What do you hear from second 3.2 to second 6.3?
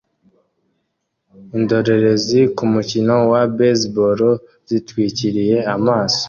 wa baseball zitwikiriye amaso